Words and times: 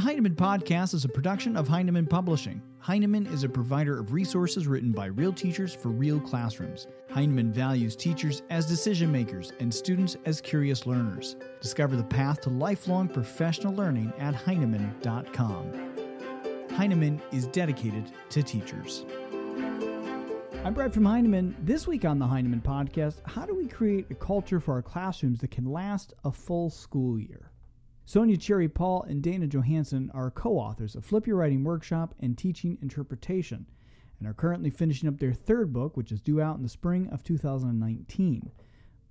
The 0.00 0.06
Heinemann 0.06 0.34
Podcast 0.34 0.94
is 0.94 1.04
a 1.04 1.10
production 1.10 1.58
of 1.58 1.68
Heinemann 1.68 2.06
Publishing. 2.06 2.62
Heinemann 2.78 3.26
is 3.26 3.44
a 3.44 3.48
provider 3.50 3.98
of 3.98 4.14
resources 4.14 4.66
written 4.66 4.92
by 4.92 5.04
real 5.04 5.30
teachers 5.30 5.74
for 5.74 5.90
real 5.90 6.18
classrooms. 6.18 6.86
Heinemann 7.10 7.52
values 7.52 7.96
teachers 7.96 8.40
as 8.48 8.64
decision 8.64 9.12
makers 9.12 9.52
and 9.60 9.74
students 9.74 10.16
as 10.24 10.40
curious 10.40 10.86
learners. 10.86 11.36
Discover 11.60 11.96
the 11.96 12.04
path 12.04 12.40
to 12.40 12.48
lifelong 12.48 13.08
professional 13.08 13.74
learning 13.74 14.10
at 14.18 14.34
Heinemann.com. 14.34 15.70
Heinemann 16.70 17.20
is 17.30 17.46
dedicated 17.48 18.10
to 18.30 18.42
teachers. 18.42 19.04
I'm 20.64 20.72
Brad 20.72 20.94
from 20.94 21.04
Heinemann. 21.04 21.54
This 21.60 21.86
week 21.86 22.06
on 22.06 22.18
the 22.18 22.26
Heinemann 22.26 22.62
Podcast, 22.62 23.20
how 23.26 23.44
do 23.44 23.54
we 23.54 23.66
create 23.66 24.06
a 24.10 24.14
culture 24.14 24.60
for 24.60 24.72
our 24.72 24.82
classrooms 24.82 25.40
that 25.40 25.50
can 25.50 25.66
last 25.66 26.14
a 26.24 26.32
full 26.32 26.70
school 26.70 27.20
year? 27.20 27.49
Sonja 28.10 28.40
Cherry 28.40 28.68
Paul 28.68 29.04
and 29.04 29.22
Dana 29.22 29.46
Johansen 29.46 30.10
are 30.12 30.32
co 30.32 30.58
authors 30.58 30.96
of 30.96 31.04
Flip 31.04 31.28
Your 31.28 31.36
Writing 31.36 31.62
Workshop 31.62 32.12
and 32.18 32.36
Teaching 32.36 32.76
Interpretation, 32.82 33.66
and 34.18 34.26
are 34.26 34.34
currently 34.34 34.68
finishing 34.68 35.08
up 35.08 35.20
their 35.20 35.32
third 35.32 35.72
book, 35.72 35.96
which 35.96 36.10
is 36.10 36.20
due 36.20 36.40
out 36.40 36.56
in 36.56 36.64
the 36.64 36.68
spring 36.68 37.08
of 37.12 37.22
2019. 37.22 38.50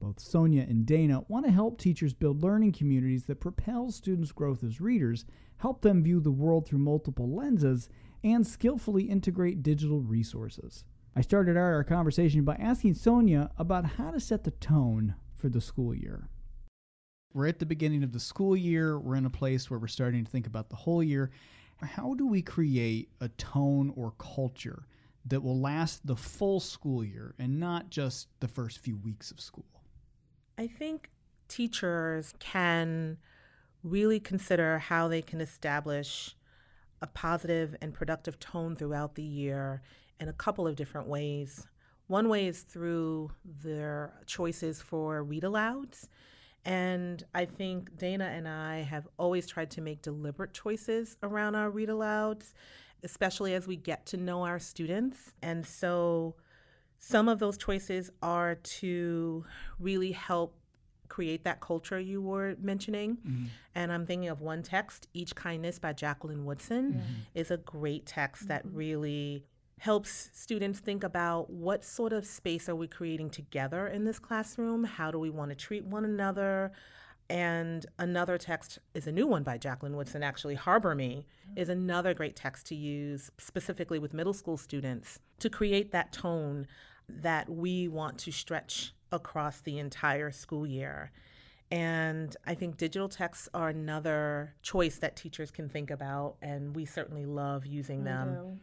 Both 0.02 0.18
Sonja 0.18 0.70
and 0.70 0.86
Dana 0.86 1.22
want 1.30 1.46
to 1.46 1.52
help 1.54 1.80
teachers 1.80 2.14
build 2.14 2.44
learning 2.44 2.74
communities 2.74 3.24
that 3.28 3.40
propel 3.40 3.90
students' 3.90 4.34
growth 4.34 4.66
as 4.66 4.82
readers, 4.82 5.24
help 5.60 5.82
them 5.82 6.04
view 6.04 6.20
the 6.20 6.30
world 6.30 6.68
through 6.68 6.80
multiple 6.80 7.34
lenses, 7.34 7.88
and 8.22 8.46
skillfully 8.46 9.04
integrate 9.04 9.64
digital 9.64 10.02
resources. 10.02 10.84
I 11.16 11.22
started 11.22 11.56
our 11.56 11.86
conversation 11.86 12.44
by 12.44 12.56
asking 12.56 12.96
Sonja 12.96 13.50
about 13.58 13.92
how 13.92 14.12
to 14.12 14.20
set 14.20 14.44
the 14.44 14.52
tone 14.52 15.16
for 15.38 15.48
the 15.48 15.62
school 15.62 15.96
year. 15.96 16.28
We're 17.34 17.48
at 17.48 17.60
the 17.60 17.66
beginning 17.66 18.04
of 18.04 18.12
the 18.12 18.20
school 18.20 18.58
year. 18.58 19.00
We're 19.00 19.16
in 19.16 19.26
a 19.26 19.30
place 19.30 19.70
where 19.70 19.80
we're 19.80 19.88
starting 19.88 20.26
to 20.26 20.32
think 20.32 20.48
about 20.48 20.70
the 20.70 20.76
whole 20.76 21.04
year. 21.04 21.30
How 21.82 22.16
do 22.16 22.26
we 22.26 22.42
create 22.42 23.10
a 23.22 23.30
tone 23.30 23.94
or 23.96 24.14
culture 24.18 24.88
that 25.26 25.42
will 25.42 25.60
last 25.60 26.06
the 26.08 26.16
full 26.16 26.60
school 26.60 27.04
year 27.04 27.36
and 27.38 27.60
not 27.60 27.92
just 27.92 28.30
the 28.40 28.48
first 28.48 28.80
few 28.80 28.98
weeks 28.98 29.30
of 29.30 29.40
school? 29.40 29.66
I 30.58 30.66
think 30.68 31.12
teachers 31.48 32.34
can 32.40 33.18
really 33.84 34.20
consider 34.20 34.80
how 34.80 35.08
they 35.08 35.22
can 35.22 35.40
establish 35.40 36.36
a 37.02 37.08
positive 37.08 37.76
and 37.80 37.94
productive 37.94 38.40
tone 38.40 38.76
throughout 38.76 39.16
the 39.16 39.24
year 39.24 39.82
in 40.20 40.28
a 40.28 40.34
couple 40.34 40.68
of 40.68 40.76
different 40.76 41.08
ways. 41.08 41.68
One 42.08 42.28
way 42.28 42.48
is 42.48 42.64
through 42.64 43.32
their 43.46 44.14
choices 44.26 44.82
for 44.82 45.24
read 45.24 45.44
alouds. 45.44 46.08
And 46.70 47.24
I 47.34 47.46
think 47.46 47.98
Dana 47.98 48.26
and 48.26 48.48
I 48.48 48.82
have 48.82 49.08
always 49.18 49.48
tried 49.48 49.72
to 49.72 49.82
make 49.82 50.04
deliberate 50.04 50.54
choices 50.54 51.18
around 51.24 51.56
our 51.56 51.72
read 51.72 51.90
alouds, 51.90 52.54
especially 53.04 53.56
as 53.56 53.66
we 53.66 53.76
get 53.76 54.06
to 54.08 54.18
know 54.18 54.44
our 54.44 54.60
students. 54.60 55.34
And 55.42 55.66
so 55.66 56.36
some 57.00 57.28
of 57.28 57.40
those 57.40 57.58
choices 57.58 58.12
are 58.22 58.54
to 58.54 59.46
really 59.80 60.12
help 60.12 60.60
create 61.08 61.44
that 61.46 61.60
culture 61.60 62.00
you 62.00 62.22
were 62.22 62.56
mentioning. 62.62 63.18
Mm-hmm. 63.18 63.46
And 63.74 63.92
I'm 63.92 64.06
thinking 64.06 64.30
of 64.30 64.40
one 64.40 64.62
text, 64.62 65.08
Each 65.12 65.34
Kindness 65.34 65.80
by 65.80 65.94
Jacqueline 65.94 66.46
Woodson, 66.46 66.94
mm-hmm. 66.94 67.14
is 67.34 67.50
a 67.50 67.58
great 67.58 68.06
text 68.06 68.44
mm-hmm. 68.44 68.50
that 68.50 68.66
really 68.72 69.44
helps 69.80 70.30
students 70.34 70.80
think 70.80 71.04
about 71.04 71.50
what 71.50 71.84
sort 71.84 72.14
of 72.14 72.26
space 72.26 72.70
are 72.70 72.76
we 72.76 72.88
creating 72.88 73.30
together 73.30 73.88
in 73.88 74.04
this 74.04 74.20
classroom? 74.20 74.84
How 74.84 75.10
do 75.10 75.18
we 75.20 75.30
want 75.30 75.50
to 75.50 75.56
treat 75.56 75.86
one 75.86 76.06
another? 76.06 76.72
And 77.30 77.86
another 77.98 78.38
text 78.38 78.80
is 78.94 79.08
a 79.08 79.12
new 79.12 79.28
one 79.28 79.44
by 79.44 79.58
Jacqueline 79.58 79.96
Woodson, 79.96 80.24
actually, 80.24 80.56
Harbor 80.56 80.96
Me 80.96 81.26
is 81.56 81.70
another 81.70 82.14
great 82.14 82.36
text 82.36 82.66
to 82.68 82.76
use 82.76 83.32
specifically 83.38 84.00
with 84.00 84.14
middle 84.14 84.34
school 84.34 84.58
students 84.58 85.20
to 85.40 85.50
create 85.50 85.92
that 85.92 86.12
tone 86.12 86.68
that 87.08 87.50
we 87.50 87.88
want 87.88 88.18
to 88.20 88.32
stretch 88.32 88.94
across 89.12 89.62
the 89.62 89.78
entire 89.78 90.32
school 90.32 90.66
year. 90.66 91.12
And 91.72 92.36
I 92.48 92.56
think 92.56 92.78
digital 92.78 93.10
texts 93.10 93.48
are 93.54 93.70
another 93.70 94.56
choice 94.64 94.98
that 94.98 95.16
teachers 95.16 95.52
can 95.52 95.70
think 95.70 95.92
about, 95.92 96.36
and 96.42 96.76
we 96.76 96.86
certainly 96.86 97.26
love 97.26 97.66
using 97.66 98.04
them. 98.04 98.60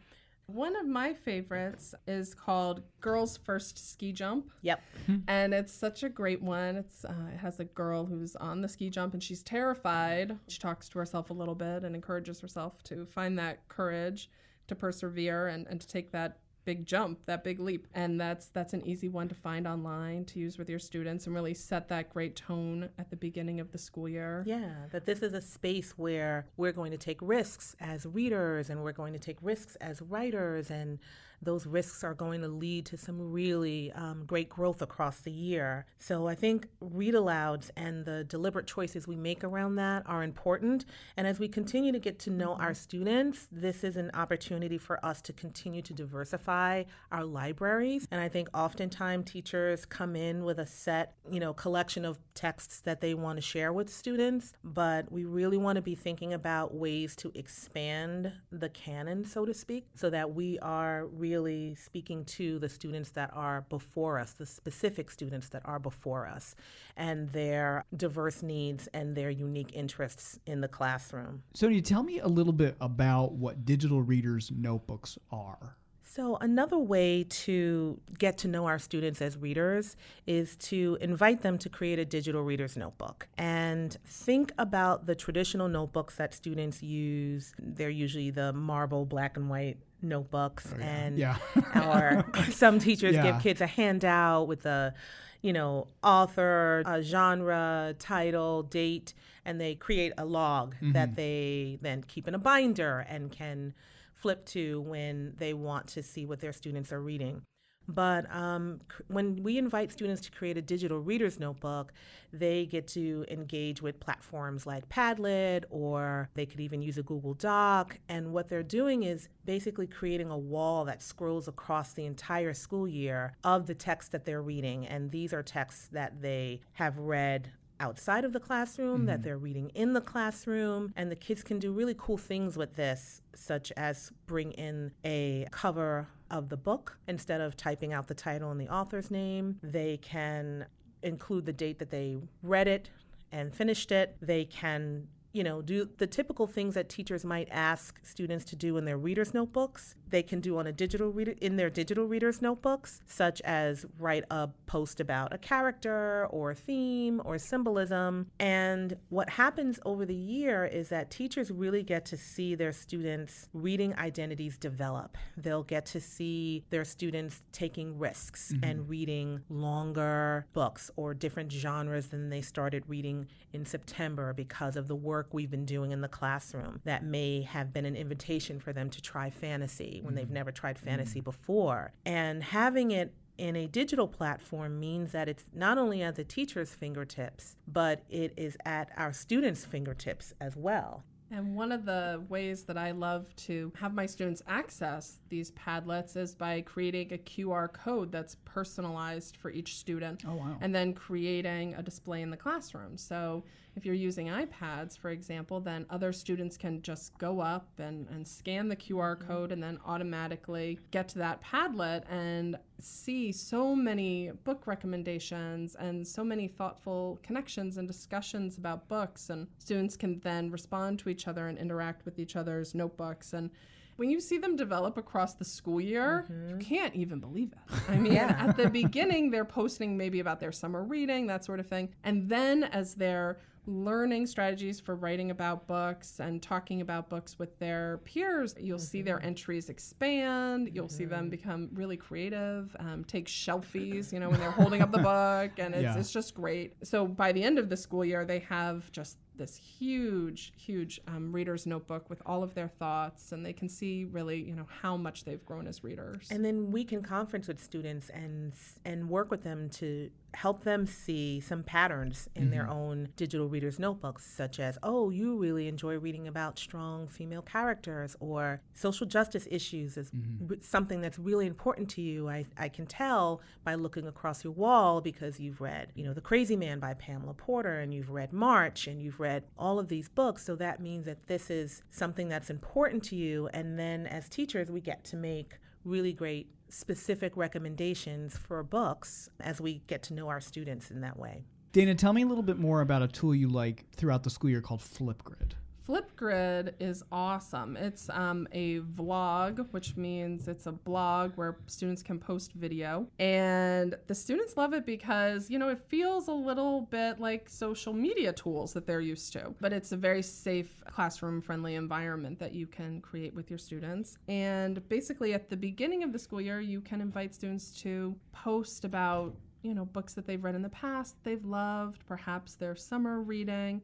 One 0.47 0.77
of 0.77 0.87
my 0.87 1.13
favorites 1.13 1.93
is 2.07 2.33
called 2.33 2.81
Girls 3.01 3.35
First 3.35 3.91
Ski 3.91 4.13
Jump. 4.13 4.49
Yep. 4.61 4.81
and 5.27 5.53
it's 5.53 5.73
such 5.73 6.03
a 6.03 6.09
great 6.09 6.41
one. 6.41 6.77
It's 6.77 7.03
uh, 7.03 7.31
it 7.33 7.37
has 7.37 7.59
a 7.59 7.65
girl 7.65 8.05
who's 8.05 8.35
on 8.37 8.61
the 8.61 8.69
ski 8.69 8.89
jump 8.89 9.13
and 9.13 9.21
she's 9.21 9.43
terrified. 9.43 10.37
She 10.47 10.59
talks 10.59 10.87
to 10.89 10.99
herself 10.99 11.29
a 11.29 11.33
little 11.33 11.53
bit 11.53 11.83
and 11.83 11.93
encourages 11.95 12.39
herself 12.39 12.81
to 12.83 13.05
find 13.05 13.37
that 13.37 13.67
courage 13.67 14.29
to 14.67 14.75
persevere 14.75 15.47
and, 15.47 15.67
and 15.67 15.81
to 15.81 15.87
take 15.87 16.11
that 16.11 16.39
big 16.67 16.85
jump, 16.85 17.25
that 17.27 17.45
big 17.45 17.61
leap. 17.61 17.87
And 17.93 18.19
that's 18.19 18.47
that's 18.47 18.73
an 18.73 18.85
easy 18.85 19.07
one 19.07 19.29
to 19.29 19.35
find 19.35 19.65
online 19.65 20.25
to 20.25 20.37
use 20.37 20.57
with 20.57 20.69
your 20.69 20.79
students 20.79 21.25
and 21.25 21.33
really 21.33 21.53
set 21.53 21.87
that 21.87 22.09
great 22.09 22.35
tone 22.35 22.89
at 22.99 23.09
the 23.09 23.15
beginning 23.15 23.61
of 23.61 23.71
the 23.71 23.77
school 23.77 24.09
year. 24.09 24.43
Yeah, 24.45 24.73
that 24.91 25.05
this 25.05 25.21
is 25.21 25.33
a 25.33 25.41
space 25.41 25.97
where 25.97 26.45
we're 26.57 26.73
going 26.73 26.91
to 26.91 26.97
take 26.97 27.19
risks 27.21 27.77
as 27.79 28.05
readers 28.05 28.69
and 28.69 28.83
we're 28.83 28.91
going 28.91 29.13
to 29.13 29.19
take 29.19 29.37
risks 29.41 29.77
as 29.77 30.01
writers 30.01 30.69
and 30.69 30.99
those 31.41 31.65
risks 31.65 32.03
are 32.03 32.13
going 32.13 32.41
to 32.41 32.47
lead 32.47 32.85
to 32.87 32.97
some 32.97 33.31
really 33.31 33.91
um, 33.93 34.23
great 34.25 34.49
growth 34.49 34.81
across 34.81 35.19
the 35.19 35.31
year. 35.31 35.85
So 35.99 36.27
I 36.27 36.35
think 36.35 36.67
read 36.81 37.13
alouds 37.13 37.69
and 37.75 38.05
the 38.05 38.23
deliberate 38.23 38.67
choices 38.67 39.07
we 39.07 39.15
make 39.15 39.43
around 39.43 39.75
that 39.75 40.03
are 40.05 40.23
important. 40.23 40.85
And 41.15 41.27
as 41.27 41.39
we 41.39 41.47
continue 41.47 41.91
to 41.91 41.99
get 41.99 42.19
to 42.19 42.29
know 42.29 42.55
our 42.55 42.73
students, 42.73 43.47
this 43.51 43.83
is 43.83 43.97
an 43.97 44.11
opportunity 44.13 44.77
for 44.77 45.03
us 45.05 45.21
to 45.23 45.33
continue 45.33 45.81
to 45.83 45.93
diversify 45.93 46.83
our 47.11 47.23
libraries. 47.23 48.07
And 48.11 48.19
I 48.21 48.29
think 48.29 48.49
oftentimes 48.53 49.31
teachers 49.31 49.85
come 49.85 50.15
in 50.15 50.43
with 50.43 50.59
a 50.59 50.65
set, 50.65 51.13
you 51.31 51.39
know, 51.39 51.53
collection 51.53 52.05
of 52.05 52.19
texts 52.33 52.81
that 52.81 53.01
they 53.01 53.13
want 53.13 53.37
to 53.37 53.41
share 53.41 53.73
with 53.73 53.89
students, 53.89 54.53
but 54.63 55.11
we 55.11 55.25
really 55.25 55.57
want 55.57 55.75
to 55.75 55.81
be 55.81 55.95
thinking 55.95 56.33
about 56.33 56.73
ways 56.73 57.15
to 57.17 57.31
expand 57.35 58.31
the 58.51 58.69
canon, 58.69 59.25
so 59.25 59.45
to 59.45 59.53
speak, 59.53 59.87
so 59.95 60.09
that 60.09 60.33
we 60.33 60.59
are 60.59 61.07
really 61.27 61.75
speaking 61.75 62.23
to 62.25 62.59
the 62.59 62.69
students 62.69 63.11
that 63.11 63.29
are 63.33 63.65
before 63.69 64.19
us, 64.19 64.31
the 64.31 64.45
specific 64.45 65.11
students 65.11 65.49
that 65.49 65.61
are 65.65 65.79
before 65.79 66.25
us, 66.27 66.55
and 66.95 67.29
their 67.31 67.83
diverse 67.95 68.41
needs 68.41 68.87
and 68.93 69.15
their 69.15 69.29
unique 69.29 69.71
interests 69.73 70.39
in 70.45 70.61
the 70.61 70.67
classroom. 70.67 71.43
Sonja, 71.55 71.83
tell 71.83 72.03
me 72.03 72.19
a 72.19 72.27
little 72.27 72.53
bit 72.53 72.75
about 72.79 73.33
what 73.33 73.65
digital 73.65 74.01
readers' 74.01 74.51
notebooks 74.55 75.17
are. 75.31 75.75
So, 76.09 76.37
another 76.37 76.79
way 76.79 77.25
to 77.45 77.99
get 78.17 78.37
to 78.39 78.47
know 78.47 78.65
our 78.65 78.79
students 78.79 79.21
as 79.21 79.37
readers 79.37 79.97
is 80.25 80.55
to 80.55 80.97
invite 81.01 81.41
them 81.41 81.57
to 81.59 81.69
create 81.69 81.99
a 81.99 82.05
digital 82.05 82.43
reader's 82.43 82.77
notebook 82.77 83.27
and 83.37 83.95
think 84.05 84.53
about 84.57 85.05
the 85.05 85.15
traditional 85.15 85.67
notebooks 85.67 86.15
that 86.15 86.33
students 86.33 86.81
use. 86.81 87.53
They're 87.59 87.89
usually 87.89 88.31
the 88.31 88.53
marble 88.53 89.05
black 89.05 89.35
and 89.35 89.49
white 89.49 89.77
notebooks 90.01 90.71
oh, 90.73 90.77
yeah. 90.79 90.85
and 90.85 91.17
yeah. 91.17 91.37
or 91.75 92.25
some 92.51 92.79
teachers 92.79 93.15
yeah. 93.15 93.31
give 93.31 93.41
kids 93.41 93.61
a 93.61 93.67
handout 93.67 94.47
with 94.47 94.65
a 94.65 94.93
you 95.41 95.53
know 95.53 95.87
author 96.03 96.83
a 96.85 97.01
genre 97.01 97.95
title 97.99 98.63
date 98.63 99.13
and 99.45 99.61
they 99.61 99.75
create 99.75 100.11
a 100.17 100.25
log 100.25 100.75
mm-hmm. 100.75 100.93
that 100.93 101.15
they 101.15 101.77
then 101.81 102.03
keep 102.03 102.27
in 102.27 102.35
a 102.35 102.39
binder 102.39 103.05
and 103.09 103.31
can 103.31 103.73
flip 104.13 104.45
to 104.45 104.81
when 104.81 105.33
they 105.37 105.53
want 105.53 105.87
to 105.87 106.01
see 106.01 106.25
what 106.25 106.39
their 106.39 106.53
students 106.53 106.91
are 106.91 107.01
reading 107.01 107.41
but 107.87 108.33
um, 108.35 108.81
when 109.07 109.41
we 109.43 109.57
invite 109.57 109.91
students 109.91 110.21
to 110.23 110.31
create 110.31 110.57
a 110.57 110.61
digital 110.61 110.99
reader's 110.99 111.39
notebook, 111.39 111.93
they 112.33 112.65
get 112.65 112.87
to 112.89 113.25
engage 113.29 113.81
with 113.81 113.99
platforms 113.99 114.65
like 114.65 114.87
Padlet, 114.89 115.63
or 115.69 116.29
they 116.33 116.45
could 116.45 116.59
even 116.59 116.81
use 116.81 116.97
a 116.97 117.03
Google 117.03 117.33
Doc. 117.33 117.97
And 118.09 118.33
what 118.33 118.49
they're 118.49 118.63
doing 118.63 119.03
is 119.03 119.29
basically 119.45 119.87
creating 119.87 120.29
a 120.29 120.37
wall 120.37 120.83
that 120.85 121.01
scrolls 121.01 121.47
across 121.47 121.93
the 121.93 122.05
entire 122.05 122.53
school 122.53 122.87
year 122.87 123.33
of 123.43 123.67
the 123.67 123.75
text 123.75 124.11
that 124.11 124.25
they're 124.25 124.41
reading. 124.41 124.85
And 124.85 125.11
these 125.11 125.33
are 125.33 125.43
texts 125.43 125.87
that 125.93 126.21
they 126.21 126.59
have 126.73 126.97
read 126.97 127.51
outside 127.79 128.25
of 128.25 128.33
the 128.33 128.39
classroom, 128.39 128.97
mm-hmm. 128.97 129.05
that 129.07 129.23
they're 129.23 129.37
reading 129.37 129.69
in 129.69 129.93
the 129.93 130.01
classroom. 130.01 130.93
And 130.95 131.11
the 131.11 131.15
kids 131.15 131.43
can 131.43 131.59
do 131.59 131.71
really 131.71 131.95
cool 131.97 132.17
things 132.17 132.57
with 132.57 132.75
this, 132.75 133.21
such 133.35 133.71
as 133.77 134.11
bring 134.25 134.51
in 134.53 134.91
a 135.05 135.47
cover 135.51 136.07
of 136.29 136.49
the 136.49 136.57
book 136.57 136.97
instead 137.07 137.41
of 137.41 137.55
typing 137.55 137.93
out 137.93 138.07
the 138.07 138.13
title 138.13 138.51
and 138.51 138.59
the 138.59 138.69
author's 138.69 139.11
name. 139.11 139.59
They 139.63 139.97
can 139.97 140.65
include 141.03 141.45
the 141.45 141.53
date 141.53 141.79
that 141.79 141.89
they 141.89 142.17
read 142.43 142.67
it 142.67 142.89
and 143.31 143.53
finished 143.53 143.91
it. 143.91 144.17
They 144.21 144.45
can 144.45 145.07
you 145.37 145.43
know, 145.43 145.61
do 145.61 145.87
the 145.97 146.07
typical 146.07 146.47
things 146.47 146.73
that 146.73 146.89
teachers 146.89 147.23
might 147.23 147.47
ask 147.51 147.99
students 148.03 148.43
to 148.45 148.55
do 148.55 148.75
in 148.77 148.85
their 148.85 148.97
readers' 148.97 149.35
notebooks. 149.35 149.93
They 150.09 150.23
can 150.23 150.39
do 150.39 150.57
on 150.57 150.67
a 150.67 150.71
digital 150.71 151.09
reader 151.09 151.33
in 151.41 151.55
their 151.57 151.69
digital 151.69 152.05
readers 152.05 152.41
notebooks, 152.41 153.01
such 153.05 153.41
as 153.41 153.85
write 153.99 154.23
a 154.31 154.49
post 154.65 154.99
about 154.99 155.33
a 155.33 155.37
character 155.37 156.27
or 156.29 156.51
a 156.51 156.55
theme 156.55 157.21
or 157.25 157.37
symbolism. 157.37 158.27
And 158.39 158.97
what 159.09 159.29
happens 159.29 159.79
over 159.85 160.05
the 160.05 160.15
year 160.15 160.65
is 160.65 160.89
that 160.89 161.11
teachers 161.11 161.51
really 161.51 161.83
get 161.83 162.05
to 162.05 162.17
see 162.17 162.55
their 162.55 162.71
students' 162.71 163.49
reading 163.53 163.95
identities 163.97 164.57
develop. 164.57 165.17
They'll 165.35 165.63
get 165.63 165.85
to 165.87 166.01
see 166.01 166.65
their 166.69 166.85
students 166.85 167.41
taking 167.51 167.97
risks 167.97 168.51
mm-hmm. 168.53 168.63
and 168.63 168.89
reading 168.89 169.41
longer 169.49 170.47
books 170.53 170.89
or 170.95 171.13
different 171.13 171.51
genres 171.51 172.07
than 172.07 172.29
they 172.29 172.41
started 172.41 172.83
reading 172.87 173.27
in 173.53 173.65
September 173.65 174.33
because 174.33 174.75
of 174.75 174.87
the 174.87 174.95
work 174.95 175.27
we've 175.31 175.51
been 175.51 175.65
doing 175.65 175.91
in 175.91 176.01
the 176.01 176.07
classroom 176.07 176.81
that 176.85 177.03
may 177.03 177.41
have 177.41 177.73
been 177.73 177.85
an 177.85 177.95
invitation 177.95 178.59
for 178.59 178.73
them 178.73 178.89
to 178.89 179.01
try 179.01 179.29
fantasy 179.29 179.96
when 180.01 180.09
mm-hmm. 180.09 180.17
they've 180.17 180.29
never 180.29 180.51
tried 180.51 180.77
fantasy 180.77 181.19
mm-hmm. 181.19 181.25
before. 181.25 181.93
And 182.05 182.43
having 182.43 182.91
it 182.91 183.13
in 183.37 183.55
a 183.55 183.67
digital 183.67 184.07
platform 184.07 184.79
means 184.79 185.11
that 185.11 185.29
it's 185.29 185.45
not 185.53 185.77
only 185.77 186.01
at 186.01 186.15
the 186.15 186.23
teacher's 186.23 186.71
fingertips, 186.71 187.55
but 187.67 188.03
it 188.09 188.33
is 188.35 188.57
at 188.65 188.89
our 188.97 189.13
students' 189.13 189.65
fingertips 189.65 190.33
as 190.41 190.55
well. 190.55 191.03
And 191.31 191.55
one 191.55 191.71
of 191.71 191.85
the 191.85 192.23
ways 192.29 192.63
that 192.63 192.77
I 192.77 192.91
love 192.91 193.35
to 193.47 193.71
have 193.79 193.93
my 193.93 194.05
students 194.05 194.41
access 194.47 195.19
these 195.29 195.51
Padlets 195.51 196.15
is 196.15 196.33
by 196.33 196.61
creating 196.61 197.13
a 197.13 197.17
QR 197.17 197.71
code 197.71 198.11
that's 198.11 198.35
personalized 198.45 199.37
for 199.37 199.51
each 199.51 199.75
student. 199.75 200.23
Oh, 200.27 200.35
wow. 200.35 200.57
And 200.61 200.73
then 200.73 200.93
creating 200.93 201.73
a 201.75 201.83
display 201.83 202.21
in 202.21 202.29
the 202.29 202.37
classroom. 202.37 202.97
So 202.97 203.43
if 203.75 203.85
you're 203.85 203.95
using 203.95 204.27
iPads, 204.27 204.97
for 204.97 205.11
example, 205.11 205.59
then 205.59 205.85
other 205.89 206.11
students 206.11 206.57
can 206.57 206.81
just 206.81 207.17
go 207.17 207.39
up 207.39 207.67
and, 207.77 208.07
and 208.09 208.27
scan 208.27 208.69
the 208.69 208.75
QR 208.75 209.19
code 209.19 209.51
and 209.51 209.61
then 209.61 209.79
automatically 209.85 210.79
get 210.91 211.07
to 211.09 211.19
that 211.19 211.43
Padlet 211.43 212.03
and 212.09 212.57
see 212.79 213.31
so 213.31 213.75
many 213.75 214.31
book 214.43 214.67
recommendations 214.67 215.75
and 215.75 216.07
so 216.07 216.23
many 216.23 216.47
thoughtful 216.47 217.19
connections 217.23 217.77
and 217.77 217.87
discussions 217.87 218.57
about 218.57 218.87
books. 218.87 219.29
And 219.29 219.47
students 219.57 219.97
can 219.97 220.19
then 220.19 220.51
respond 220.51 220.99
to 220.99 221.09
each 221.09 221.27
other 221.27 221.47
and 221.47 221.57
interact 221.57 222.05
with 222.05 222.19
each 222.19 222.35
other's 222.35 222.75
notebooks. 222.75 223.33
And 223.33 223.49
when 223.97 224.09
you 224.11 224.19
see 224.19 224.37
them 224.37 224.55
develop 224.55 224.97
across 224.97 225.33
the 225.33 225.45
school 225.45 225.81
year, 225.81 226.25
mm-hmm. 226.31 226.49
you 226.49 226.57
can't 226.57 226.95
even 226.95 227.19
believe 227.19 227.51
it. 227.51 227.79
I 227.89 227.97
mean, 227.97 228.13
yeah. 228.13 228.37
at 228.39 228.55
the 228.55 228.69
beginning, 228.69 229.31
they're 229.31 229.45
posting 229.45 229.97
maybe 229.97 230.19
about 230.19 230.39
their 230.39 230.51
summer 230.51 230.83
reading, 230.83 231.27
that 231.27 231.43
sort 231.43 231.59
of 231.59 231.67
thing. 231.67 231.89
And 232.03 232.29
then 232.29 232.63
as 232.65 232.95
they're 232.95 233.39
learning 233.67 234.25
strategies 234.25 234.79
for 234.79 234.95
writing 234.95 235.29
about 235.29 235.67
books 235.67 236.19
and 236.19 236.41
talking 236.41 236.81
about 236.81 237.09
books 237.09 237.37
with 237.37 237.59
their 237.59 237.99
peers, 238.05 238.55
you'll 238.57 238.77
mm-hmm. 238.77 238.85
see 238.85 239.01
their 239.01 239.17
mm-hmm. 239.17 239.27
entries 239.27 239.69
expand. 239.69 240.71
You'll 240.73 240.85
mm-hmm. 240.85 240.95
see 240.95 241.05
them 241.05 241.25
mm-hmm. 241.25 241.29
become 241.29 241.69
really 241.73 241.97
creative, 241.97 242.75
um, 242.79 243.03
take 243.03 243.27
shelfies, 243.27 244.13
you 244.13 244.19
know, 244.19 244.29
when 244.29 244.39
they're 244.39 244.51
holding 244.51 244.81
up 244.81 244.91
the 244.91 244.97
book, 244.99 245.59
and 245.59 245.75
it's, 245.75 245.83
yeah. 245.83 245.97
it's 245.97 246.11
just 246.11 246.33
great. 246.33 246.73
So 246.83 247.05
by 247.05 247.31
the 247.31 247.43
end 247.43 247.59
of 247.59 247.69
the 247.69 247.77
school 247.77 248.05
year, 248.05 248.25
they 248.25 248.39
have 248.39 248.91
just 248.91 249.17
this 249.37 249.57
huge, 249.57 250.53
huge 250.57 250.99
um, 251.07 251.31
reader's 251.31 251.65
notebook 251.65 252.09
with 252.09 252.21
all 252.25 252.43
of 252.43 252.53
their 252.53 252.67
thoughts, 252.67 253.31
and 253.31 253.45
they 253.45 253.53
can 253.53 253.69
see 253.69 254.05
really, 254.05 254.41
you 254.41 254.55
know, 254.55 254.67
how 254.81 254.97
much 254.97 255.23
they've 255.25 255.45
grown 255.45 255.67
as 255.67 255.83
readers. 255.83 256.27
And 256.31 256.43
then 256.43 256.71
we 256.71 256.83
can 256.83 257.01
conference 257.01 257.47
with 257.47 257.63
students 257.63 258.09
and 258.09 258.53
and 258.85 259.09
work 259.09 259.31
with 259.31 259.43
them 259.43 259.69
to 259.69 260.09
help 260.33 260.63
them 260.63 260.85
see 260.85 261.39
some 261.39 261.63
patterns 261.63 262.29
in 262.35 262.43
mm-hmm. 262.43 262.51
their 262.51 262.69
own 262.69 263.09
digital 263.15 263.47
readers 263.47 263.79
notebooks, 263.79 264.23
such 264.25 264.59
as, 264.59 264.77
oh, 264.83 265.09
you 265.09 265.35
really 265.35 265.67
enjoy 265.67 265.97
reading 265.97 266.27
about 266.27 266.59
strong 266.59 267.07
female 267.07 267.41
characters, 267.41 268.15
or 268.19 268.61
social 268.73 269.07
justice 269.07 269.47
issues 269.49 269.97
is 269.97 270.11
mm-hmm. 270.11 270.53
something 270.61 271.01
that's 271.01 271.17
really 271.17 271.47
important 271.47 271.89
to 271.89 272.01
you. 272.01 272.29
I 272.29 272.45
I 272.57 272.69
can 272.69 272.85
tell 272.85 273.41
by 273.63 273.75
looking 273.75 274.07
across 274.07 274.43
your 274.43 274.53
wall 274.53 275.01
because 275.01 275.39
you've 275.39 275.61
read, 275.61 275.91
you 275.95 276.03
know, 276.03 276.13
The 276.13 276.21
Crazy 276.21 276.55
Man 276.55 276.79
by 276.79 276.93
Pamela 276.93 277.33
Porter, 277.33 277.79
and 277.79 277.93
you've 277.93 278.11
read 278.11 278.31
March, 278.31 278.87
and 278.87 279.01
you've 279.01 279.19
read 279.19 279.26
read 279.27 279.43
all 279.57 279.77
of 279.77 279.89
these 279.89 280.07
books. 280.07 280.45
So 280.45 280.55
that 280.55 280.79
means 280.79 281.05
that 281.05 281.27
this 281.27 281.49
is 281.49 281.81
something 281.89 282.29
that's 282.29 282.49
important 282.49 283.03
to 283.05 283.15
you. 283.15 283.49
And 283.53 283.77
then 283.77 284.07
as 284.07 284.29
teachers, 284.29 284.71
we 284.71 284.79
get 284.79 285.03
to 285.05 285.17
make 285.17 285.57
really 285.83 286.13
great 286.13 286.47
specific 286.69 287.35
recommendations 287.35 288.37
for 288.37 288.63
books 288.63 289.29
as 289.41 289.59
we 289.59 289.81
get 289.87 290.01
to 290.03 290.13
know 290.13 290.29
our 290.29 290.41
students 290.41 290.91
in 290.91 291.01
that 291.01 291.17
way. 291.17 291.43
Dana, 291.73 291.93
tell 291.93 292.13
me 292.13 292.23
a 292.23 292.25
little 292.25 292.43
bit 292.43 292.57
more 292.57 292.81
about 292.81 293.01
a 293.01 293.07
tool 293.07 293.35
you 293.35 293.49
like 293.49 293.85
throughout 293.91 294.23
the 294.23 294.29
school 294.29 294.49
year 294.49 294.61
called 294.61 294.81
Flipgrid. 294.81 295.51
Flipgrid 295.87 296.73
is 296.81 297.01
awesome. 297.13 297.77
It's 297.77 298.09
um, 298.09 298.47
a 298.51 298.81
vlog, 298.81 299.67
which 299.71 299.95
means 299.95 300.49
it's 300.49 300.65
a 300.65 300.71
blog 300.71 301.31
where 301.35 301.57
students 301.67 302.03
can 302.03 302.19
post 302.19 302.51
video. 302.53 303.07
And 303.19 303.95
the 304.07 304.15
students 304.15 304.57
love 304.57 304.73
it 304.73 304.85
because, 304.85 305.49
you 305.49 305.57
know, 305.57 305.69
it 305.69 305.79
feels 305.79 306.27
a 306.27 306.33
little 306.33 306.81
bit 306.81 307.19
like 307.19 307.47
social 307.49 307.93
media 307.93 308.33
tools 308.33 308.73
that 308.73 308.85
they're 308.85 308.99
used 308.99 309.31
to, 309.33 309.53
but 309.61 309.71
it's 309.71 309.93
a 309.93 309.97
very 309.97 310.21
safe, 310.21 310.83
classroom 310.91 311.41
friendly 311.41 311.75
environment 311.75 312.37
that 312.39 312.53
you 312.53 312.67
can 312.67 312.99
create 312.99 313.33
with 313.33 313.49
your 313.49 313.59
students. 313.59 314.17
And 314.27 314.85
basically, 314.89 315.33
at 315.33 315.49
the 315.49 315.57
beginning 315.57 316.03
of 316.03 316.11
the 316.11 316.19
school 316.19 316.41
year, 316.41 316.59
you 316.59 316.81
can 316.81 316.99
invite 316.99 317.33
students 317.33 317.71
to 317.81 318.13
post 318.33 318.83
about 318.83 319.35
you 319.63 319.73
know 319.73 319.85
books 319.85 320.13
that 320.13 320.27
they've 320.27 320.43
read 320.43 320.53
in 320.53 320.61
the 320.61 320.69
past 320.69 321.15
they've 321.23 321.43
loved 321.43 322.05
perhaps 322.05 322.53
their 322.53 322.75
summer 322.75 323.21
reading 323.21 323.81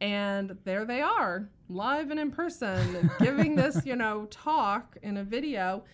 and 0.00 0.56
there 0.64 0.84
they 0.84 1.00
are, 1.00 1.48
live 1.68 2.10
and 2.10 2.20
in 2.20 2.30
person, 2.30 3.10
giving 3.18 3.56
this, 3.56 3.84
you 3.84 3.96
know, 3.96 4.26
talk 4.26 4.96
in 5.02 5.16
a 5.16 5.24
video. 5.24 5.84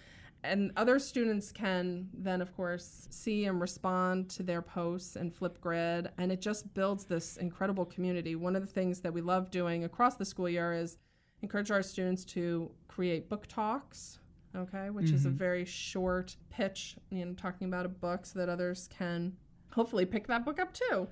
And 0.45 0.73
other 0.77 0.99
students 0.99 1.53
can 1.53 2.09
then, 2.13 2.43
of 2.43 2.55
course, 2.57 3.07
see 3.11 3.45
and 3.45 3.61
respond 3.61 4.29
to 4.31 4.43
their 4.43 4.61
posts 4.61 5.15
and 5.15 5.33
Flipgrid. 5.33 6.11
And 6.19 6.33
it 6.33 6.41
just 6.41 6.75
builds 6.75 7.05
this 7.05 7.37
incredible 7.37 7.85
community. 7.85 8.35
One 8.35 8.57
of 8.57 8.63
the 8.63 8.73
things 8.73 9.01
that 9.03 9.15
we 9.15 9.21
love 9.21 9.51
doing 9.51 9.85
across 9.85 10.17
the 10.17 10.25
school 10.25 10.49
year 10.49 10.73
is 10.73 10.97
encourage 11.43 11.71
our 11.71 11.83
students 11.83 12.25
to 12.25 12.73
create 12.89 13.29
book 13.29 13.47
talks, 13.47 14.19
okay, 14.57 14.91
which 14.91 15.07
mm-hmm. 15.07 15.15
is 15.15 15.27
a 15.27 15.29
mm-hmm. 15.29 15.39
very 15.39 15.65
short 15.65 16.37
pitch, 16.51 16.97
you 17.11 17.25
know, 17.25 17.35
talking 17.35 17.69
about 17.69 17.87
a 17.87 17.91
book 17.91 18.27
so 18.27 18.41
that 18.41 18.49
others 18.49 18.89
can 18.89 19.35
hopefully 19.73 20.05
pick 20.05 20.27
that 20.27 20.45
book 20.45 20.59
up 20.59 20.73
too. 20.73 21.07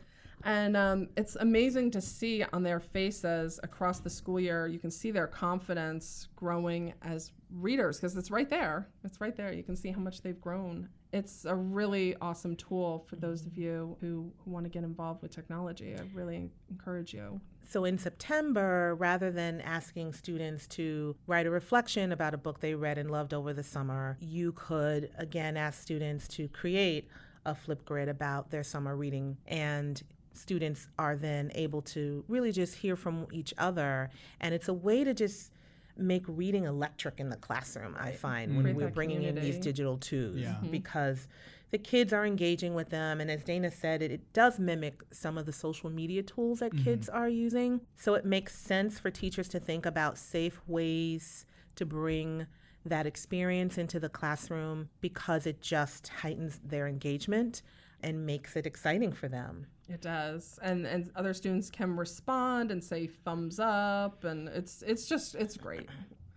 And 0.44 0.76
um, 0.76 1.08
it's 1.16 1.36
amazing 1.36 1.90
to 1.92 2.00
see 2.00 2.44
on 2.52 2.62
their 2.62 2.80
faces 2.80 3.60
across 3.62 4.00
the 4.00 4.10
school 4.10 4.40
year. 4.40 4.66
You 4.66 4.78
can 4.78 4.90
see 4.90 5.10
their 5.10 5.26
confidence 5.26 6.28
growing 6.36 6.94
as 7.02 7.32
readers 7.52 7.98
because 7.98 8.16
it's 8.16 8.30
right 8.30 8.48
there. 8.48 8.88
It's 9.04 9.20
right 9.20 9.36
there. 9.36 9.52
You 9.52 9.62
can 9.62 9.76
see 9.76 9.90
how 9.90 10.00
much 10.00 10.22
they've 10.22 10.40
grown. 10.40 10.88
It's 11.12 11.44
a 11.44 11.54
really 11.54 12.14
awesome 12.20 12.54
tool 12.54 13.04
for 13.08 13.16
those 13.16 13.44
of 13.44 13.58
you 13.58 13.96
who, 14.00 14.32
who 14.44 14.50
want 14.50 14.64
to 14.64 14.70
get 14.70 14.84
involved 14.84 15.22
with 15.22 15.34
technology. 15.34 15.94
I 15.98 16.02
really 16.14 16.50
encourage 16.70 17.12
you. 17.12 17.40
So 17.68 17.84
in 17.84 17.98
September, 17.98 18.94
rather 18.96 19.30
than 19.30 19.60
asking 19.60 20.12
students 20.12 20.66
to 20.68 21.16
write 21.26 21.46
a 21.46 21.50
reflection 21.50 22.12
about 22.12 22.34
a 22.34 22.38
book 22.38 22.60
they 22.60 22.74
read 22.74 22.98
and 22.98 23.10
loved 23.10 23.34
over 23.34 23.52
the 23.52 23.62
summer, 23.62 24.18
you 24.20 24.52
could 24.52 25.10
again 25.18 25.56
ask 25.56 25.80
students 25.80 26.26
to 26.28 26.48
create 26.48 27.08
a 27.46 27.54
Flipgrid 27.54 28.08
about 28.08 28.50
their 28.50 28.62
summer 28.62 28.96
reading 28.96 29.36
and 29.46 30.02
students 30.32 30.88
are 30.98 31.16
then 31.16 31.50
able 31.54 31.82
to 31.82 32.24
really 32.28 32.52
just 32.52 32.76
hear 32.76 32.96
from 32.96 33.26
each 33.32 33.52
other. 33.58 34.10
And 34.40 34.54
it's 34.54 34.68
a 34.68 34.74
way 34.74 35.04
to 35.04 35.14
just 35.14 35.52
make 35.96 36.24
reading 36.26 36.64
electric 36.64 37.20
in 37.20 37.28
the 37.28 37.36
classroom, 37.36 37.96
I 37.98 38.12
find, 38.12 38.52
mm-hmm. 38.52 38.62
when 38.62 38.76
we're 38.76 38.88
bringing 38.88 39.18
community. 39.18 39.46
in 39.46 39.52
these 39.52 39.62
digital 39.62 39.98
tools 39.98 40.38
yeah. 40.38 40.52
mm-hmm. 40.52 40.70
because 40.70 41.28
the 41.70 41.78
kids 41.78 42.12
are 42.12 42.26
engaging 42.26 42.74
with 42.74 42.90
them. 42.90 43.20
And 43.20 43.30
as 43.30 43.44
Dana 43.44 43.70
said, 43.70 44.02
it, 44.02 44.10
it 44.10 44.32
does 44.32 44.58
mimic 44.58 45.02
some 45.12 45.38
of 45.38 45.46
the 45.46 45.52
social 45.52 45.90
media 45.90 46.22
tools 46.22 46.60
that 46.60 46.72
mm-hmm. 46.72 46.84
kids 46.84 47.08
are 47.08 47.28
using. 47.28 47.80
So 47.96 48.14
it 48.14 48.24
makes 48.24 48.56
sense 48.56 48.98
for 48.98 49.10
teachers 49.10 49.48
to 49.48 49.60
think 49.60 49.86
about 49.86 50.18
safe 50.18 50.60
ways 50.66 51.46
to 51.76 51.86
bring 51.86 52.46
that 52.84 53.06
experience 53.06 53.76
into 53.78 54.00
the 54.00 54.08
classroom 54.08 54.88
because 55.00 55.46
it 55.46 55.60
just 55.60 56.08
heightens 56.08 56.60
their 56.64 56.88
engagement 56.88 57.62
and 58.02 58.26
makes 58.26 58.56
it 58.56 58.66
exciting 58.66 59.12
for 59.12 59.28
them. 59.28 59.66
It 59.88 60.02
does, 60.02 60.58
and 60.62 60.86
and 60.86 61.10
other 61.16 61.34
students 61.34 61.70
can 61.70 61.96
respond 61.96 62.70
and 62.70 62.82
say 62.82 63.06
thumbs 63.06 63.58
up, 63.58 64.24
and 64.24 64.48
it's 64.48 64.82
it's 64.86 65.06
just 65.06 65.34
it's 65.34 65.56
great. 65.56 65.88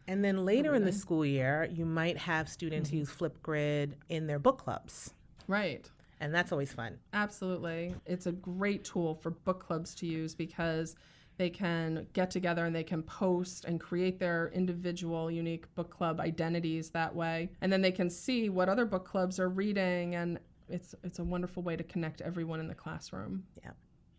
And 0.08 0.24
then 0.24 0.46
later 0.46 0.74
in 0.76 0.84
the 0.84 0.92
school 0.92 1.26
year, 1.26 1.70
you 1.72 1.86
might 1.86 2.18
have 2.18 2.50
students 2.50 2.90
mm-hmm. 2.90 3.00
use 3.00 3.10
Flipgrid 3.10 3.94
in 4.10 4.28
their 4.28 4.40
book 4.40 4.58
clubs. 4.58 5.14
Right. 5.48 5.90
And 6.20 6.34
that's 6.34 6.52
always 6.52 6.74
fun. 6.74 7.00
Absolutely. 7.14 7.96
It's 8.06 8.28
a 8.28 8.32
great 8.32 8.84
tool 8.84 9.16
for 9.16 9.32
book 9.32 9.66
clubs 9.66 9.96
to 9.96 10.06
use 10.06 10.36
because 10.36 10.96
they 11.38 11.50
can 11.50 12.08
get 12.14 12.30
together 12.30 12.66
and 12.66 12.76
they 12.76 12.84
can 12.84 13.02
post 13.04 13.66
and 13.66 13.80
create 13.80 14.20
their 14.20 14.52
individual 14.54 15.32
unique 15.32 15.74
book 15.76 15.90
club 15.90 16.20
identities 16.20 16.92
that 16.92 17.16
way. 17.16 17.50
And 17.62 17.72
then 17.72 17.82
they 17.82 17.92
can 17.92 18.10
see 18.10 18.50
what 18.50 18.70
other 18.70 18.86
book 18.86 19.06
clubs 19.06 19.40
are 19.40 19.50
reading 19.50 20.16
and 20.16 20.40
it's 20.74 20.96
it's 21.04 21.20
a 21.20 21.24
wonderful 21.24 21.62
way 21.64 21.76
to 21.76 21.84
connect 21.84 22.20
everyone 22.22 22.60
in 22.60 22.68
the 22.68 22.76
classroom. 22.76 23.44
Yeah. 23.64 23.72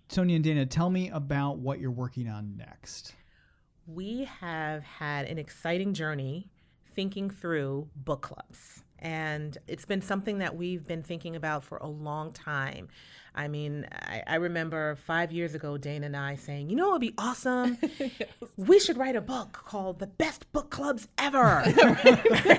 Sonja 0.09 0.37
and 0.37 0.45
Dana, 0.45 0.65
tell 0.65 0.89
me 0.89 1.11
about 1.11 1.59
what 1.59 1.81
you're 1.81 1.91
working 1.91 2.29
on 2.29 2.57
next. 2.57 3.15
We 3.87 4.29
have 4.41 4.83
had 4.85 5.27
an 5.27 5.39
exciting 5.39 5.93
journey 5.93 6.51
thinking 6.95 7.29
through 7.29 7.89
book 7.97 8.23
clubs. 8.23 8.84
And 9.05 9.57
it's 9.69 9.85
been 9.85 10.01
something 10.01 10.39
that 10.39 10.57
we've 10.57 10.87
been 10.87 11.03
thinking 11.03 11.37
about 11.37 11.63
for 11.63 11.77
a 11.77 11.87
long 11.87 12.33
time. 12.33 12.89
I 13.35 13.49
mean, 13.49 13.87
I, 13.93 14.23
I, 14.27 14.35
remember 14.37 14.95
five 14.95 15.33
years 15.33 15.55
ago, 15.55 15.77
Dana 15.77 16.07
and 16.07 16.17
I 16.17 16.37
saying, 16.37 16.71
you 16.71 16.77
know, 16.77 16.91
it 16.91 16.93
would 16.93 17.01
be 17.01 17.15
awesome. 17.19 17.77
yes. 17.99 18.13
We 18.57 18.79
should 18.79 18.97
write 18.97 19.17
a 19.17 19.21
book 19.21 19.53
called 19.53 19.99
The 19.99 20.07
Best 20.07 20.51
Book 20.53 20.71
Clubs 20.71 21.09
Ever. 21.19 21.63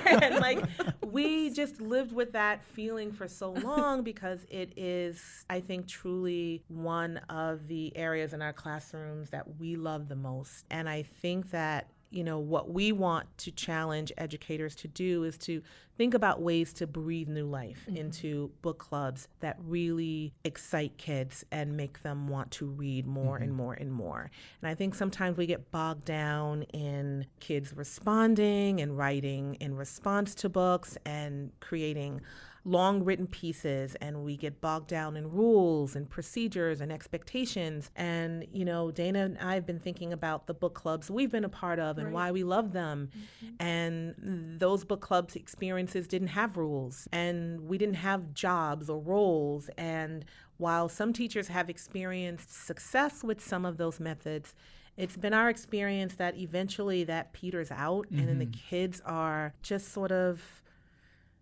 and 0.06 0.36
like, 0.36 0.62
we 1.04 1.50
just 1.50 1.80
lived 1.80 2.12
with 2.12 2.32
that 2.32 2.62
feeling 2.62 3.10
for 3.10 3.26
so 3.26 3.52
long 3.52 4.02
because 4.02 4.44
it 4.50 4.74
is, 4.76 5.46
I 5.48 5.60
think, 5.60 5.88
truly 5.88 6.62
one 6.68 7.18
of 7.30 7.68
the 7.68 7.96
areas 7.96 8.34
in 8.34 8.42
our 8.42 8.52
classrooms 8.52 9.30
that 9.30 9.58
we 9.58 9.76
love 9.76 10.08
the 10.08 10.16
most. 10.16 10.66
And 10.70 10.90
I 10.90 11.02
think 11.02 11.50
that 11.52 11.88
you 12.10 12.24
know, 12.24 12.38
what 12.38 12.70
we 12.70 12.92
want 12.92 13.26
to 13.38 13.50
challenge 13.50 14.12
educators 14.16 14.74
to 14.76 14.88
do 14.88 15.24
is 15.24 15.36
to 15.38 15.62
think 15.96 16.14
about 16.14 16.40
ways 16.40 16.72
to 16.74 16.86
breathe 16.86 17.28
new 17.28 17.46
life 17.46 17.84
mm-hmm. 17.86 17.96
into 17.96 18.50
book 18.62 18.78
clubs 18.78 19.28
that 19.40 19.56
really 19.66 20.32
excite 20.44 20.96
kids 20.98 21.44
and 21.50 21.76
make 21.76 22.02
them 22.02 22.28
want 22.28 22.50
to 22.52 22.66
read 22.66 23.06
more 23.06 23.36
mm-hmm. 23.36 23.44
and 23.44 23.54
more 23.54 23.74
and 23.74 23.92
more. 23.92 24.30
And 24.62 24.70
I 24.70 24.74
think 24.74 24.94
sometimes 24.94 25.36
we 25.36 25.46
get 25.46 25.70
bogged 25.70 26.04
down 26.04 26.62
in 26.72 27.26
kids 27.40 27.72
responding 27.76 28.80
and 28.80 28.96
writing 28.96 29.56
in 29.60 29.74
response 29.74 30.34
to 30.36 30.48
books 30.48 30.96
and 31.04 31.50
creating 31.60 32.20
long 32.66 33.04
written 33.04 33.28
pieces 33.28 33.94
and 34.00 34.24
we 34.24 34.36
get 34.36 34.60
bogged 34.60 34.88
down 34.88 35.16
in 35.16 35.30
rules 35.30 35.94
and 35.94 36.10
procedures 36.10 36.80
and 36.80 36.90
expectations. 36.90 37.90
And, 37.94 38.44
you 38.52 38.64
know, 38.64 38.90
Dana 38.90 39.20
and 39.20 39.38
I 39.38 39.54
have 39.54 39.64
been 39.64 39.78
thinking 39.78 40.12
about 40.12 40.48
the 40.48 40.54
book 40.54 40.74
clubs 40.74 41.08
we've 41.08 41.30
been 41.30 41.44
a 41.44 41.48
part 41.48 41.78
of 41.78 41.96
and 41.96 42.08
right. 42.08 42.14
why 42.14 42.30
we 42.32 42.42
love 42.42 42.72
them. 42.72 43.10
Mm-hmm. 43.16 43.54
And 43.60 44.58
those 44.58 44.84
book 44.84 45.00
clubs 45.00 45.36
experiences 45.36 46.08
didn't 46.08 46.28
have 46.28 46.56
rules 46.56 47.08
and 47.12 47.60
we 47.68 47.78
didn't 47.78 47.94
have 47.94 48.34
jobs 48.34 48.90
or 48.90 48.98
roles. 48.98 49.70
And 49.78 50.24
while 50.56 50.88
some 50.88 51.12
teachers 51.12 51.48
have 51.48 51.70
experienced 51.70 52.52
success 52.52 53.22
with 53.22 53.40
some 53.40 53.64
of 53.64 53.76
those 53.76 54.00
methods, 54.00 54.54
it's 54.96 55.16
been 55.16 55.34
our 55.34 55.48
experience 55.48 56.14
that 56.14 56.36
eventually 56.36 57.04
that 57.04 57.32
peters 57.32 57.70
out 57.70 58.06
mm-hmm. 58.06 58.18
and 58.18 58.28
then 58.28 58.38
the 58.40 58.46
mm-hmm. 58.46 58.68
kids 58.68 59.00
are 59.04 59.54
just 59.62 59.92
sort 59.92 60.10
of 60.10 60.62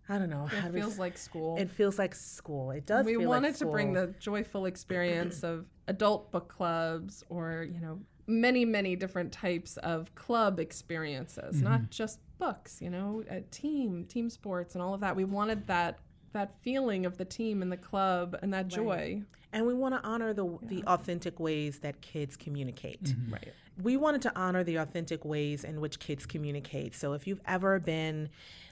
I 0.07 0.19
don't 0.19 0.29
know. 0.29 0.47
It 0.51 0.71
feels 0.71 0.99
like 0.99 1.17
school. 1.17 1.57
It 1.57 1.69
feels 1.71 1.97
like 1.97 2.13
school. 2.13 2.71
It 2.71 2.85
does. 2.85 3.05
We 3.05 3.17
wanted 3.17 3.49
like 3.49 3.57
to 3.57 3.65
bring 3.65 3.93
the 3.93 4.13
joyful 4.19 4.65
experience 4.65 5.43
of 5.43 5.65
adult 5.87 6.31
book 6.31 6.47
clubs, 6.47 7.23
or 7.29 7.67
you 7.71 7.79
know, 7.79 7.99
many 8.27 8.65
many 8.65 8.95
different 8.95 9.31
types 9.31 9.77
of 9.77 10.13
club 10.13 10.59
experiences, 10.59 11.55
mm-hmm. 11.55 11.63
not 11.63 11.89
just 11.89 12.19
books. 12.37 12.81
You 12.81 12.91
know, 12.91 13.23
a 13.29 13.41
team, 13.41 14.05
team 14.05 14.29
sports, 14.29 14.75
and 14.75 14.81
all 14.81 14.93
of 14.93 15.01
that. 15.01 15.15
We 15.15 15.23
wanted 15.23 15.65
that 15.67 15.99
that 16.33 16.51
feeling 16.59 17.05
of 17.05 17.17
the 17.17 17.25
team 17.25 17.61
and 17.61 17.71
the 17.71 17.77
club 17.77 18.37
and 18.43 18.53
that 18.53 18.65
right. 18.65 18.69
joy. 18.69 19.21
And 19.53 19.65
we 19.65 19.73
want 19.73 19.95
to 19.95 20.07
honor 20.07 20.33
the 20.33 20.45
yeah. 20.45 20.57
the 20.63 20.83
authentic 20.83 21.39
ways 21.39 21.79
that 21.79 22.01
kids 22.01 22.37
communicate. 22.37 23.03
Mm-hmm. 23.03 23.33
Right. 23.33 23.53
We 23.81 23.97
wanted 23.97 24.21
to 24.23 24.37
honor 24.37 24.63
the 24.63 24.75
authentic 24.77 25.25
ways 25.25 25.63
in 25.63 25.81
which 25.81 25.99
kids 25.99 26.25
communicate. 26.25 26.93
So 26.95 27.13
if 27.13 27.25
you've 27.25 27.41
ever 27.45 27.79
been 27.79 28.29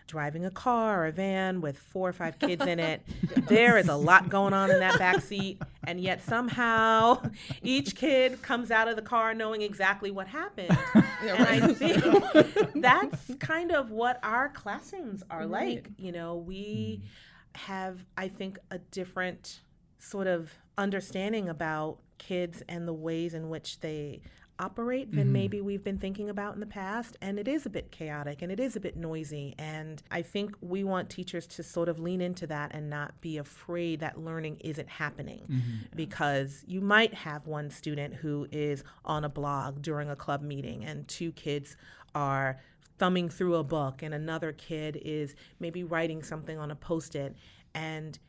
driving 0.07 0.45
a 0.45 0.51
car 0.51 1.03
or 1.03 1.07
a 1.07 1.11
van 1.11 1.61
with 1.61 1.77
four 1.77 2.09
or 2.09 2.13
five 2.13 2.39
kids 2.39 2.65
in 2.65 2.79
it. 2.79 3.01
there 3.47 3.77
is 3.77 3.87
a 3.87 3.95
lot 4.09 4.29
going 4.29 4.53
on 4.53 4.71
in 4.71 4.79
that 4.79 4.97
back 4.99 5.21
seat, 5.21 5.61
and 5.85 5.99
yet 5.99 6.23
somehow 6.23 7.21
each 7.61 7.95
kid 7.95 8.41
comes 8.41 8.71
out 8.71 8.87
of 8.87 8.95
the 8.95 9.01
car 9.01 9.33
knowing 9.33 9.61
exactly 9.61 10.11
what 10.11 10.27
happened. 10.27 10.77
Yeah, 11.23 11.35
and 11.35 11.63
I 11.63 11.73
think 11.73 12.73
that's 12.75 13.35
kind 13.39 13.71
of 13.71 13.91
what 13.91 14.19
our 14.23 14.49
classrooms 14.49 15.23
are 15.29 15.47
right. 15.47 15.75
like. 15.75 15.89
You 15.97 16.11
know, 16.11 16.35
we 16.35 17.01
mm. 17.01 17.57
have, 17.59 18.03
I 18.17 18.27
think, 18.27 18.59
a 18.71 18.77
different 18.77 19.61
sort 19.99 20.27
of 20.27 20.51
understanding 20.77 21.47
about 21.47 21.99
kids 22.17 22.61
and 22.67 22.85
the 22.85 22.93
ways 22.93 23.33
in 23.33 23.47
which 23.47 23.79
they 23.79 24.19
operate 24.63 25.11
than 25.11 25.25
mm-hmm. 25.25 25.33
maybe 25.33 25.61
we've 25.61 25.83
been 25.83 25.97
thinking 25.97 26.29
about 26.29 26.53
in 26.53 26.59
the 26.59 26.65
past. 26.65 27.17
And 27.21 27.37
it 27.37 27.47
is 27.47 27.65
a 27.65 27.69
bit 27.69 27.91
chaotic 27.91 28.41
and 28.41 28.51
it 28.51 28.59
is 28.59 28.75
a 28.75 28.79
bit 28.79 28.95
noisy. 28.95 29.55
And 29.57 30.01
I 30.09 30.21
think 30.21 30.55
we 30.61 30.83
want 30.83 31.09
teachers 31.09 31.45
to 31.47 31.63
sort 31.63 31.89
of 31.89 31.99
lean 31.99 32.21
into 32.21 32.47
that 32.47 32.73
and 32.73 32.89
not 32.89 33.19
be 33.21 33.37
afraid 33.37 33.99
that 33.99 34.17
learning 34.17 34.57
isn't 34.61 34.89
happening 34.89 35.43
mm-hmm. 35.49 35.95
because 35.95 36.63
you 36.67 36.81
might 36.81 37.13
have 37.13 37.45
one 37.45 37.69
student 37.69 38.13
who 38.15 38.47
is 38.51 38.83
on 39.03 39.23
a 39.23 39.29
blog 39.29 39.81
during 39.81 40.09
a 40.09 40.15
club 40.15 40.41
meeting 40.41 40.85
and 40.85 41.07
two 41.07 41.31
kids 41.33 41.75
are 42.15 42.59
thumbing 42.97 43.27
through 43.27 43.55
a 43.55 43.63
book 43.63 44.01
and 44.01 44.13
another 44.13 44.51
kid 44.53 44.99
is 45.03 45.35
maybe 45.59 45.83
writing 45.83 46.23
something 46.23 46.57
on 46.57 46.71
a 46.71 46.75
post 46.75 47.15
it 47.15 47.35
and 47.73 48.19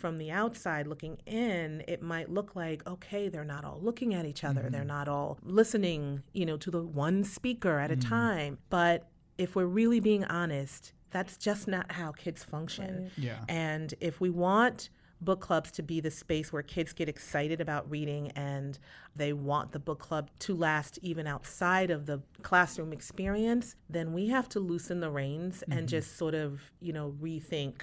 from 0.00 0.18
the 0.18 0.30
outside 0.30 0.86
looking 0.86 1.18
in, 1.26 1.84
it 1.86 2.02
might 2.02 2.30
look 2.30 2.56
like, 2.56 2.86
okay, 2.86 3.28
they're 3.28 3.44
not 3.44 3.64
all 3.64 3.78
looking 3.82 4.14
at 4.14 4.24
each 4.24 4.42
other. 4.42 4.62
Mm-hmm. 4.62 4.72
They're 4.72 4.84
not 4.84 5.08
all 5.08 5.38
listening, 5.44 6.22
you 6.32 6.46
know, 6.46 6.56
to 6.56 6.70
the 6.70 6.82
one 6.82 7.22
speaker 7.22 7.78
at 7.78 7.90
mm-hmm. 7.90 8.00
a 8.00 8.08
time. 8.08 8.58
But 8.70 9.08
if 9.36 9.54
we're 9.54 9.66
really 9.66 10.00
being 10.00 10.24
honest, 10.24 10.94
that's 11.10 11.36
just 11.36 11.68
not 11.68 11.92
how 11.92 12.12
kids 12.12 12.42
function. 12.42 13.02
Right. 13.02 13.12
Yeah. 13.16 13.44
And 13.48 13.92
if 14.00 14.20
we 14.20 14.30
want 14.30 14.88
book 15.20 15.40
clubs 15.40 15.70
to 15.72 15.82
be 15.82 16.00
the 16.00 16.10
space 16.10 16.50
where 16.50 16.62
kids 16.62 16.94
get 16.94 17.08
excited 17.08 17.60
about 17.60 17.90
reading 17.90 18.30
and 18.30 18.78
they 19.14 19.34
want 19.34 19.72
the 19.72 19.78
book 19.78 19.98
club 19.98 20.30
to 20.38 20.56
last 20.56 20.98
even 21.02 21.26
outside 21.26 21.90
of 21.90 22.06
the 22.06 22.22
classroom 22.42 22.92
experience, 22.92 23.76
then 23.90 24.14
we 24.14 24.28
have 24.28 24.48
to 24.48 24.60
loosen 24.60 25.00
the 25.00 25.10
reins 25.10 25.62
mm-hmm. 25.62 25.78
and 25.78 25.88
just 25.88 26.16
sort 26.16 26.34
of, 26.34 26.62
you 26.80 26.92
know, 26.92 27.14
rethink 27.20 27.82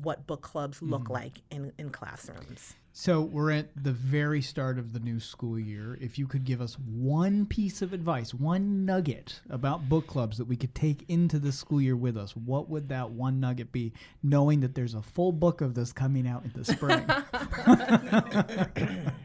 what 0.00 0.26
book 0.26 0.42
clubs 0.42 0.80
look 0.82 1.04
mm-hmm. 1.04 1.12
like 1.12 1.42
in, 1.50 1.72
in 1.78 1.90
classrooms. 1.90 2.74
So 2.94 3.22
we're 3.22 3.52
at 3.52 3.68
the 3.74 3.92
very 3.92 4.42
start 4.42 4.78
of 4.78 4.92
the 4.92 5.00
new 5.00 5.18
school 5.18 5.58
year. 5.58 5.96
If 6.00 6.18
you 6.18 6.26
could 6.26 6.44
give 6.44 6.60
us 6.60 6.78
one 6.78 7.46
piece 7.46 7.80
of 7.80 7.94
advice, 7.94 8.34
one 8.34 8.84
nugget 8.84 9.40
about 9.48 9.88
book 9.88 10.06
clubs 10.06 10.36
that 10.36 10.44
we 10.44 10.56
could 10.56 10.74
take 10.74 11.08
into 11.08 11.38
the 11.38 11.52
school 11.52 11.80
year 11.80 11.96
with 11.96 12.18
us, 12.18 12.36
what 12.36 12.68
would 12.68 12.90
that 12.90 13.10
one 13.10 13.40
nugget 13.40 13.72
be, 13.72 13.94
knowing 14.22 14.60
that 14.60 14.74
there's 14.74 14.94
a 14.94 15.00
full 15.00 15.32
book 15.32 15.62
of 15.62 15.74
this 15.74 15.92
coming 15.92 16.28
out 16.28 16.44
in 16.44 16.52
the 16.54 16.64
spring? 16.66 17.06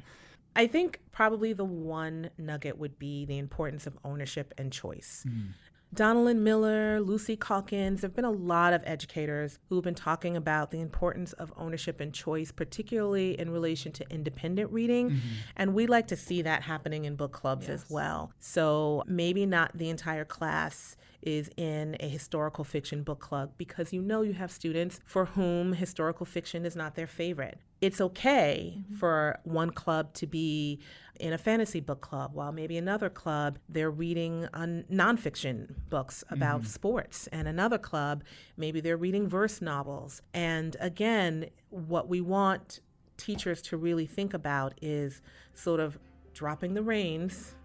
I 0.57 0.65
think 0.65 1.01
probably 1.11 1.53
the 1.53 1.63
one 1.63 2.31
nugget 2.39 2.79
would 2.79 2.97
be 2.97 3.25
the 3.25 3.37
importance 3.37 3.85
of 3.85 3.95
ownership 4.03 4.55
and 4.57 4.73
choice. 4.73 5.23
Mm. 5.27 5.49
Donalyn 5.95 6.39
Miller, 6.39 6.99
Lucy 6.99 7.35
Calkins, 7.35 8.01
there 8.01 8.09
have 8.09 8.15
been 8.15 8.25
a 8.25 8.31
lot 8.31 8.73
of 8.73 8.83
educators 8.85 9.57
who've 9.69 9.83
been 9.83 9.95
talking 9.95 10.35
about 10.35 10.71
the 10.71 10.81
importance 10.81 11.33
of 11.33 11.51
ownership 11.57 12.01
and 12.01 12.13
choice, 12.13 12.51
particularly 12.51 13.39
in 13.39 13.49
relation 13.49 13.91
to 13.93 14.09
independent 14.09 14.71
reading. 14.71 15.11
Mm-hmm. 15.11 15.27
And 15.55 15.73
we 15.73 15.87
like 15.87 16.07
to 16.07 16.15
see 16.15 16.41
that 16.41 16.63
happening 16.63 17.05
in 17.05 17.15
book 17.15 17.31
clubs 17.31 17.67
yes. 17.67 17.83
as 17.83 17.89
well. 17.89 18.31
So 18.39 19.03
maybe 19.07 19.45
not 19.45 19.77
the 19.77 19.89
entire 19.89 20.25
class 20.25 20.97
is 21.21 21.49
in 21.57 21.95
a 21.99 22.07
historical 22.07 22.63
fiction 22.63 23.03
book 23.03 23.19
club 23.19 23.51
because 23.57 23.91
you 23.91 24.01
know 24.01 24.21
you 24.21 24.33
have 24.33 24.51
students 24.51 24.99
for 25.05 25.25
whom 25.25 25.73
historical 25.73 26.25
fiction 26.25 26.65
is 26.65 26.75
not 26.75 26.95
their 26.95 27.07
favorite. 27.07 27.59
It's 27.79 28.01
okay 28.01 28.75
mm-hmm. 28.77 28.95
for 28.95 29.39
one 29.43 29.69
club 29.69 30.13
to 30.15 30.27
be 30.27 30.79
in 31.19 31.33
a 31.33 31.37
fantasy 31.37 31.79
book 31.79 32.01
club, 32.01 32.31
while 32.33 32.51
maybe 32.51 32.77
another 32.77 33.09
club 33.09 33.57
they're 33.69 33.91
reading 33.91 34.47
on 34.53 34.85
nonfiction 34.91 35.73
books 35.89 36.23
about 36.29 36.61
mm-hmm. 36.61 36.69
sports, 36.69 37.27
and 37.27 37.47
another 37.47 37.77
club 37.77 38.23
maybe 38.55 38.81
they're 38.81 38.97
reading 38.97 39.27
verse 39.27 39.61
novels. 39.61 40.21
And 40.33 40.75
again, 40.79 41.49
what 41.69 42.07
we 42.07 42.21
want 42.21 42.81
teachers 43.17 43.61
to 43.63 43.77
really 43.77 44.05
think 44.05 44.33
about 44.33 44.73
is 44.81 45.21
sort 45.53 45.79
of 45.79 45.97
dropping 46.33 46.75
the 46.75 46.83
reins 46.83 47.55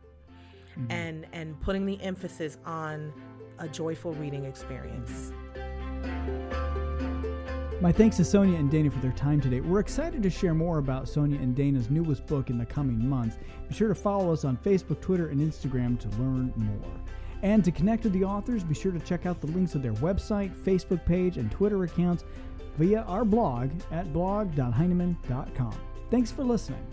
mm-hmm. 0.78 0.90
and 0.90 1.26
and 1.32 1.60
putting 1.60 1.84
the 1.84 2.00
emphasis 2.02 2.56
on 2.64 3.12
a 3.58 3.68
joyful 3.68 4.12
reading 4.14 4.44
experience. 4.44 5.32
My 7.82 7.90
thanks 7.90 8.16
to 8.18 8.22
Sonja 8.22 8.56
and 8.56 8.70
Dana 8.70 8.92
for 8.92 9.00
their 9.00 9.10
time 9.10 9.40
today. 9.40 9.60
We're 9.60 9.80
excited 9.80 10.22
to 10.22 10.30
share 10.30 10.54
more 10.54 10.78
about 10.78 11.06
Sonja 11.06 11.42
and 11.42 11.52
Dana's 11.52 11.90
newest 11.90 12.24
book 12.28 12.48
in 12.48 12.56
the 12.56 12.64
coming 12.64 13.08
months. 13.08 13.38
Be 13.68 13.74
sure 13.74 13.88
to 13.88 13.94
follow 13.96 14.32
us 14.32 14.44
on 14.44 14.56
Facebook, 14.58 15.00
Twitter, 15.00 15.30
and 15.30 15.40
Instagram 15.40 15.98
to 15.98 16.08
learn 16.10 16.52
more. 16.54 16.94
And 17.42 17.64
to 17.64 17.72
connect 17.72 18.04
with 18.04 18.12
the 18.12 18.22
authors, 18.22 18.62
be 18.62 18.72
sure 18.72 18.92
to 18.92 19.00
check 19.00 19.26
out 19.26 19.40
the 19.40 19.48
links 19.48 19.74
of 19.74 19.82
their 19.82 19.94
website, 19.94 20.54
Facebook 20.54 21.04
page, 21.04 21.38
and 21.38 21.50
Twitter 21.50 21.82
accounts 21.82 22.22
via 22.76 23.00
our 23.00 23.24
blog 23.24 23.72
at 23.90 24.12
blog.heinemann.com. 24.12 25.74
Thanks 26.08 26.30
for 26.30 26.44
listening. 26.44 26.86